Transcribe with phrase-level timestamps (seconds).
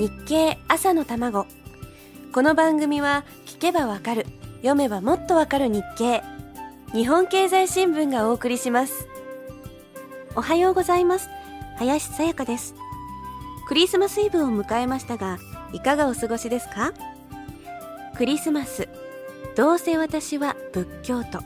[0.00, 1.46] 日経朝の卵。
[2.32, 4.24] この番組は聞けばわかる
[4.62, 6.22] 読めばもっとわかる日経。
[6.94, 9.06] 日本経済新聞がお送りします。
[10.34, 11.28] おはようございます。
[11.76, 12.74] 林さやかです。
[13.68, 15.38] クリスマスイブを迎えましたが
[15.74, 16.94] いかがお過ごしですか？
[18.16, 18.88] クリスマス
[19.54, 21.40] どうせ私は仏教徒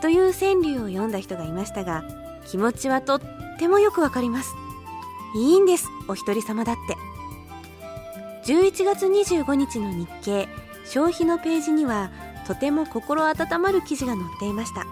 [0.00, 2.04] という川柳を読んだ人がいましたが
[2.46, 3.20] 気持ちはとっ
[3.58, 4.54] てもよくわかります。
[5.36, 6.96] いいんですお一人様だって。
[8.48, 10.48] 11月25日の日経。
[10.86, 12.10] 消費のページには
[12.46, 14.86] とても心温まる記事が載っていました。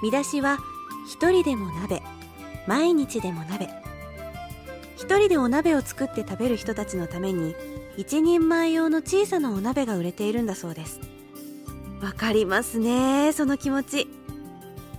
[0.00, 0.58] 見出しは
[1.04, 2.02] 一人でも鍋。
[2.68, 3.68] 毎日でも鍋。
[4.96, 7.56] 一人でお鍋を作って食べる人たちのために
[7.96, 11.00] 一人前用の小さなお鍋が売れているんだそうです。
[12.00, 14.08] わかりますねその気持ち。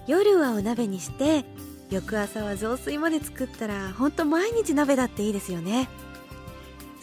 [0.05, 1.45] 夜はお鍋にして
[1.89, 5.87] 翌朝は雑炊まで作ったらほんと毎日鍋だっていいですよね。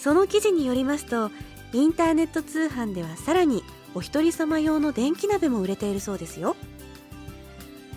[0.03, 1.31] その記事によりますと
[1.75, 3.63] インターネット通販ではさらに
[3.95, 6.57] お一人様用の電気鍋も売れているそうですよ。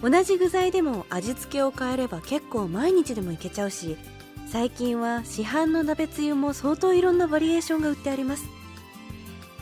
[0.01, 3.95] 同じ具材でも味付けを変えれば結構毎日でもいけちゃうし
[4.47, 8.43] 最近は市販の鍋つゆも相当いろんなバリエーションが売ってあります。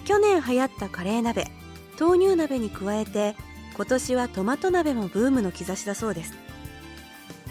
[0.06, 1.46] 去年流行ったカレー鍋
[2.00, 3.36] 豆乳鍋に加えて
[3.76, 6.34] 今年はトマト鍋もブームの兆しだそうです。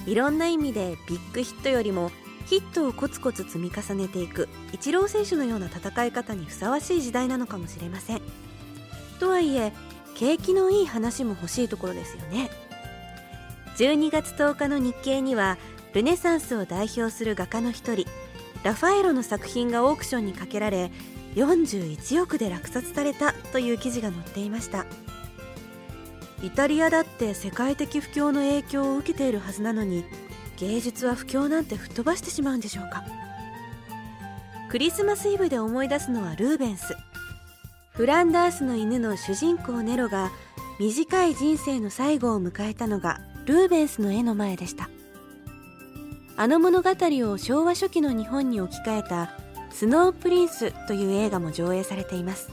[0.07, 2.11] いろんな意味でビッグヒットよりも
[2.51, 8.23] ヒットをコツコツ積み重ねていくイチロー選手のような戦い方にふさわしい時代なのかもしれません。
[9.21, 9.73] とはいえ
[10.17, 12.51] 景気のいい話も欲しいところですよね。
[13.77, 15.59] 12月10日の日経には
[15.95, 18.05] ルネサンスを代表する画家の一人
[18.65, 20.91] ラファエロの作品がオークションにかけられ
[21.37, 24.87] 41億で落札されたという記事が載っていました。
[26.43, 30.05] イタリアだって世界的不況の影響を受けているはずなのに
[30.61, 33.03] 芸術は不況なんて吹っ飛ばしてしまうんでしょうか。
[34.69, 36.95] クリスマスイブで思い出すのはルーベンス。
[37.93, 40.31] フランダースの犬の主人公ネロが
[40.79, 44.91] 短い人生の最後を迎えたのがルーベンスの絵の前でした。
[46.37, 49.31] あの物語を昭和初期の日本に置き換えた
[49.71, 52.51] スノープリンスという映画も上映されています。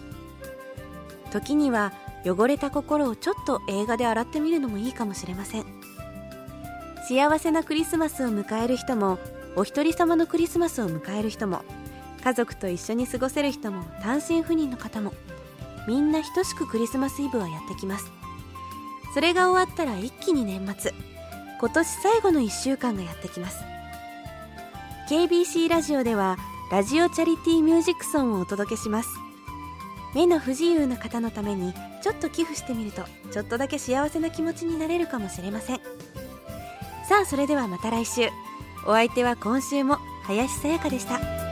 [1.32, 1.92] 時には
[2.26, 5.87] 汚れた心をちょっと映画で洗ってみるのもいいかもしれません。
[7.08, 9.18] 幸せなクリスマスを迎える人も
[9.56, 11.62] お一人様のクリスマスを迎える人も
[12.22, 15.14] 家族と一緒に過ごせる人も単身赴任の方も
[15.88, 18.12] みんな等しくクリスマスイブはやってきます。
[19.14, 20.94] それが終わったら一気に年末
[21.62, 23.64] 今年最後の1週間がやってきます。
[25.10, 26.36] KBC ラジオでは
[26.70, 29.10] ラジオチャリティーミュージックソンをお届けします。
[30.14, 35.97] 目の不自由な方のためにちょっと寄付してみるとちょっとだけ幸せな気持ちになれるかもしれません。
[37.08, 38.30] さあそれではまた来週
[38.86, 41.47] お相手は今週も林さやかでした。